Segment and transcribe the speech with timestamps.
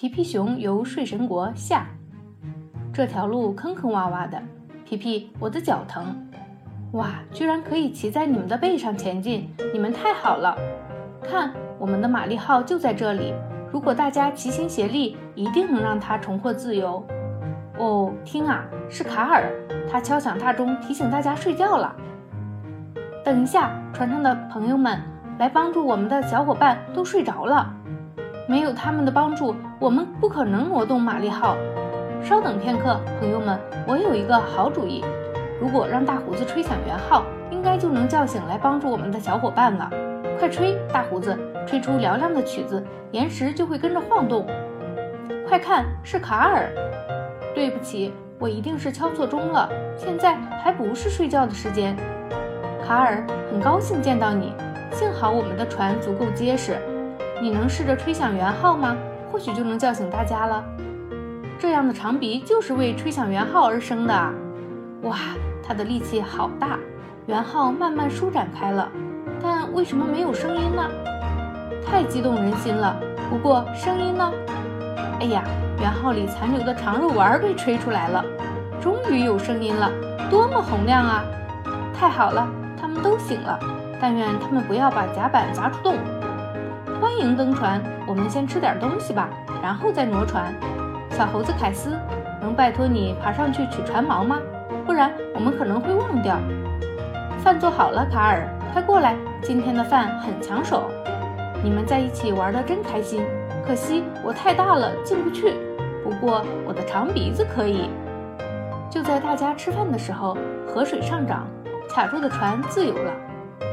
[0.00, 1.86] 皮皮熊游睡神国下。
[2.90, 4.40] 这条路坑坑洼洼的，
[4.82, 6.26] 皮皮，我的脚疼。
[6.92, 10.56] 哇，居然可以骑在你们的背上前进，你们太好了！
[11.22, 13.34] 看，我们的玛丽号就在这里。
[13.70, 17.06] 如果大家齐心协力，一定能让它重获自由。
[17.76, 19.52] 哦，听啊，是卡尔，
[19.86, 21.94] 他敲响大钟，提醒大家睡觉了。
[23.22, 24.98] 等一下，船上的朋友们，
[25.38, 27.70] 来帮助我们的小伙伴都睡着了。
[28.50, 31.56] 没有他们的帮助，我们不可能挪动玛丽号。
[32.20, 35.04] 稍等片刻，朋友们，我有一个好主意。
[35.60, 39.88] 如果让大胡子吹响圆号，应该就能叫醒来帮助我们的小伙伴了。
[40.36, 44.44] 快吹，大胡子，吹出嘹亮的曲子，岩石就会跟着晃动。
[45.46, 46.68] 快看，是卡尔。
[47.54, 49.70] 对不起，我一定是敲错钟了。
[49.96, 51.96] 现在还不是睡觉的时间。
[52.84, 54.52] 卡尔，很高兴见到你。
[54.90, 56.76] 幸好我们的船足够结实。
[57.40, 58.96] 你能试着吹响圆号吗？
[59.32, 60.62] 或许就能叫醒大家了。
[61.58, 64.32] 这样的长鼻就是为吹响圆号而生的啊！
[65.02, 65.16] 哇，
[65.62, 66.78] 它的力气好大！
[67.26, 68.88] 圆号慢慢舒展开了，
[69.42, 70.90] 但为什么没有声音呢？
[71.86, 72.96] 太激动人心了。
[73.30, 74.32] 不过声音呢？
[75.20, 75.42] 哎呀，
[75.78, 78.24] 圆号里残留的长肉丸被吹出来了，
[78.80, 79.90] 终于有声音了，
[80.28, 81.24] 多么洪亮啊！
[81.94, 82.46] 太好了，
[82.80, 83.58] 他们都醒了。
[84.00, 85.96] 但愿他们不要把甲板砸出洞。
[87.00, 89.30] 欢迎登船，我们先吃点东西吧，
[89.62, 90.54] 然后再挪船。
[91.12, 91.98] 小猴子凯斯，
[92.42, 94.38] 能拜托你爬上去取船锚吗？
[94.84, 96.38] 不然我们可能会忘掉。
[97.42, 100.90] 饭做好了，卡尔，快过来，今天的饭很抢手。
[101.64, 103.24] 你们在一起玩的真开心，
[103.66, 105.54] 可惜我太大了进不去。
[106.04, 107.88] 不过我的长鼻子可以。
[108.90, 111.46] 就在大家吃饭的时候，河水上涨，
[111.88, 113.10] 卡住的船自由了，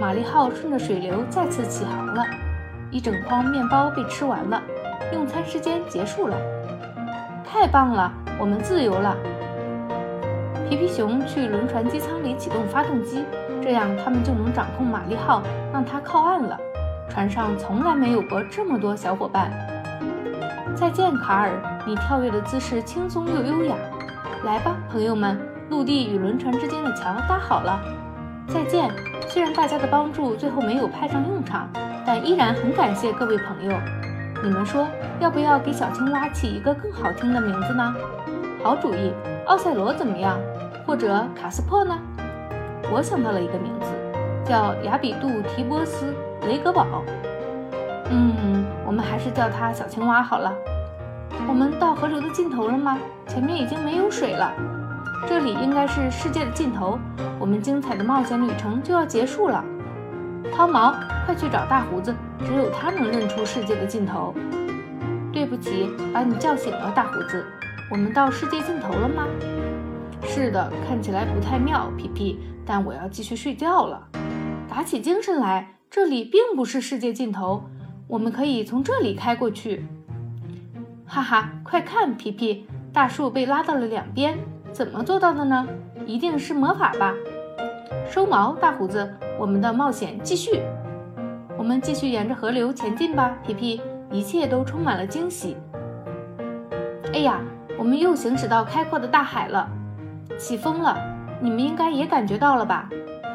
[0.00, 2.24] 玛丽号顺着水流再次起航了。
[2.90, 4.62] 一整筐面包被吃完了，
[5.12, 6.36] 用餐时间结束了。
[7.44, 9.16] 太棒了，我们自由了。
[10.68, 13.24] 皮皮熊去轮船机舱里启动发动机，
[13.62, 15.42] 这样他们就能掌控玛丽号，
[15.72, 16.58] 让它靠岸了。
[17.08, 19.50] 船上从来没有过这么多小伙伴。
[20.74, 21.50] 再见，卡尔，
[21.86, 23.74] 你跳跃的姿势轻松又优雅。
[24.44, 25.38] 来吧，朋友们，
[25.70, 27.80] 陆地与轮船之间的桥搭好了。
[28.46, 28.90] 再见。
[29.26, 31.68] 虽然大家的帮助最后没有派上用场。
[32.08, 33.78] 但依然很感谢各位朋友，
[34.42, 34.88] 你们说
[35.20, 37.94] 要不要给小青蛙起一个更好听的名字呢？
[38.64, 39.12] 好主意，
[39.44, 40.40] 奥赛罗怎么样？
[40.86, 41.94] 或者卡斯珀呢？
[42.90, 43.92] 我想到了一个名字，
[44.42, 46.14] 叫亚比杜提波斯
[46.46, 46.86] 雷格堡。
[48.08, 50.50] 嗯，我们还是叫它小青蛙好了。
[51.46, 52.96] 我们到河流的尽头了吗？
[53.26, 54.50] 前面已经没有水了，
[55.28, 56.98] 这里应该是世界的尽头，
[57.38, 59.62] 我们精彩的冒险旅程就要结束了。
[60.54, 60.94] 汤毛，
[61.24, 64.34] 快去找大胡子，只有他能认出世界的尽头。
[65.32, 67.44] 对不起，把你叫醒了，大胡子。
[67.90, 69.26] 我们到世界尽头了吗？
[70.22, 72.40] 是的，看起来不太妙，皮皮。
[72.66, 74.08] 但我要继续睡觉了。
[74.68, 77.64] 打起精神来，这里并不是世界尽头，
[78.06, 79.86] 我们可以从这里开过去。
[81.06, 84.38] 哈哈，快看，皮皮，大树被拉到了两边，
[84.72, 85.66] 怎么做到的呢？
[86.04, 87.14] 一定是魔法吧。
[88.10, 89.14] 收毛，大胡子。
[89.38, 90.60] 我们的冒险继续，
[91.56, 93.80] 我们继续沿着河流前进吧，皮皮。
[94.10, 95.54] 一切都充满了惊喜。
[97.12, 97.40] 哎呀，
[97.78, 99.68] 我们又行驶到开阔的大海了，
[100.38, 100.96] 起风了，
[101.42, 102.88] 你们应该也感觉到了吧？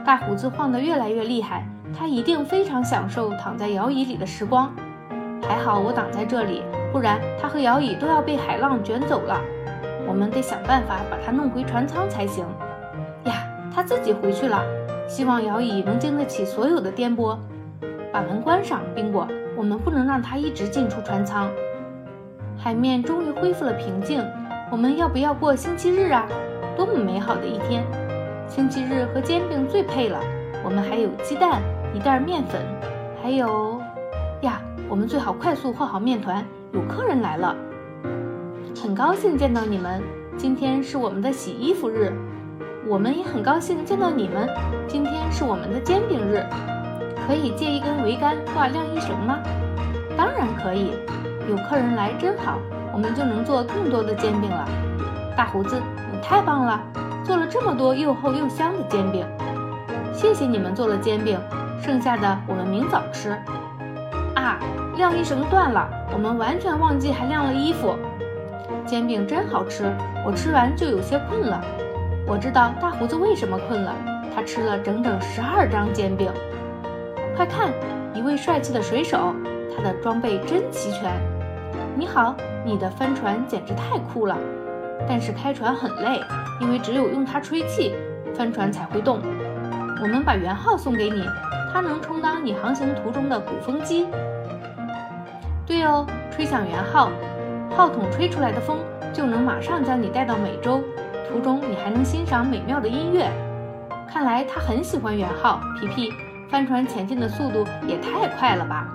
[0.03, 1.63] 大胡子晃得越来越厉害，
[1.95, 4.73] 他一定非常享受躺在摇椅里的时光。
[5.47, 9.39] 还好我挡在这里，不然他和摇椅都要被海浪卷走了。
[10.07, 12.43] 我们得想办法把他弄回船舱才行。
[13.25, 14.59] 呀，他自己回去了。
[15.07, 17.37] 希望摇椅能经得起所有的颠簸。
[18.11, 19.27] 把门关上，宾果。
[19.55, 21.47] 我们不能让它一直进出船舱。
[22.57, 24.23] 海面终于恢复了平静。
[24.71, 26.27] 我们要不要过星期日啊？
[26.75, 27.83] 多么美好的一天！
[28.47, 30.19] 星期日和煎饼最配了。
[30.63, 31.61] 我们还有鸡蛋，
[31.93, 32.61] 一袋面粉，
[33.21, 33.79] 还有
[34.41, 34.59] 呀，
[34.89, 36.43] 我们最好快速和好面团。
[36.71, 37.55] 有客人来了。
[38.81, 40.01] 很高兴见到你们。
[40.35, 42.11] 今天是我们的洗衣服日。
[42.85, 44.49] 我们也很高兴见到你们。
[44.87, 46.45] 今天是我们的煎饼日，
[47.25, 49.39] 可以借一根桅杆挂晾衣绳吗？
[50.17, 50.91] 当然可以。
[51.49, 52.59] 有客人来真好，
[52.91, 54.67] 我们就能做更多的煎饼了。
[55.35, 55.81] 大胡子，
[56.11, 56.81] 你太棒了，
[57.23, 59.25] 做了这么多又厚又香的煎饼。
[60.13, 61.39] 谢谢你们做了煎饼，
[61.81, 63.31] 剩下的我们明早吃。
[64.35, 64.59] 啊，
[64.97, 67.95] 晾衣绳断了，我们完全忘记还晾了衣服。
[68.85, 69.89] 煎饼真好吃，
[70.25, 71.63] 我吃完就有些困了。
[72.25, 73.93] 我知道大胡子为什么困了，
[74.33, 76.31] 他吃了整整十二张煎饼。
[77.35, 77.71] 快看，
[78.13, 79.35] 一位帅气的水手，
[79.75, 81.11] 他的装备真齐全。
[81.95, 82.33] 你好，
[82.63, 84.37] 你的帆船简直太酷了，
[85.07, 86.21] 但是开船很累，
[86.61, 87.93] 因为只有用它吹气，
[88.33, 89.19] 帆船才会动。
[90.01, 91.27] 我们把圆号送给你，
[91.71, 94.07] 它能充当你航行途中的鼓风机。
[95.65, 97.11] 对哦，吹响圆号，
[97.75, 98.77] 号筒吹出来的风
[99.11, 100.81] 就能马上将你带到美洲，
[101.33, 103.27] 途中你还能欣赏美妙的音乐。
[104.07, 106.13] 看来他很喜欢圆号，皮皮，
[106.47, 108.87] 帆船前进的速度也太快了吧？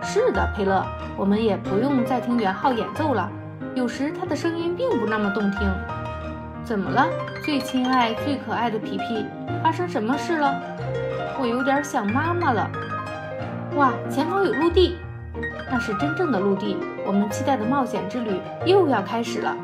[0.00, 3.28] 是的，佩勒，我们也不用再听圆号演奏了。
[3.74, 5.60] 有时他的声音并不那么动听。
[6.62, 7.08] 怎么了，
[7.44, 9.26] 最亲爱、最可爱的皮皮？
[9.60, 10.62] 发生什么事了？
[11.40, 12.70] 我有点想妈妈了。
[13.74, 14.96] 哇，前方有陆地，
[15.68, 16.76] 那是真正的陆地。
[17.04, 19.56] 我们期待的冒险之旅又要开始了。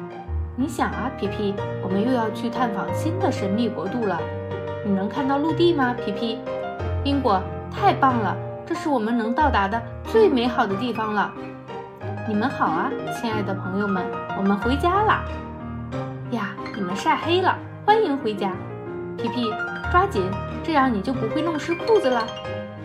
[0.58, 4.18] 你想啊，皮皮，我们又要去探访新的神秘国度了。
[4.86, 6.38] 你能看到陆地吗，皮皮？
[7.04, 8.34] 宾果，太棒了！
[8.64, 11.30] 这是我们能到达的最美好的地方了。
[12.26, 14.02] 你们好啊，亲爱的朋友们，
[14.38, 15.24] 我们回家啦！
[16.30, 17.54] 呀，你们晒黑了，
[17.84, 18.50] 欢迎回家。
[19.18, 19.52] 皮皮，
[19.92, 20.22] 抓紧，
[20.64, 22.26] 这样你就不会弄湿裤子了。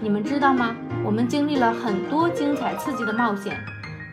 [0.02, 0.76] 你们知道吗？
[1.06, 3.58] 我们经历了很多精彩刺激的冒险。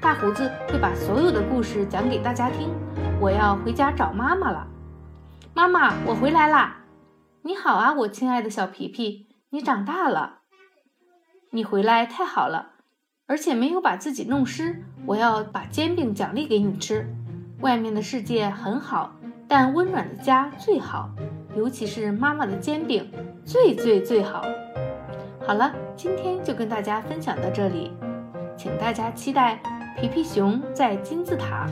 [0.00, 2.70] 大胡子会把所有的故事讲给大家听。
[3.20, 4.68] 我要回家找妈妈了。
[5.52, 6.76] 妈妈，我回来啦！
[7.42, 10.42] 你好啊，我亲爱的小皮皮，你长大了。
[11.50, 12.74] 你回来太好了，
[13.26, 14.84] 而且没有把自己弄湿。
[15.04, 17.12] 我要把煎饼奖励给你吃。
[17.60, 19.16] 外面的世界很好，
[19.48, 21.10] 但温暖的家最好，
[21.56, 23.10] 尤其是妈妈的煎饼，
[23.44, 24.44] 最最最好。
[25.44, 27.90] 好了，今天就跟大家分享到这里，
[28.56, 29.60] 请大家期待
[29.98, 31.66] 皮皮熊在金字塔。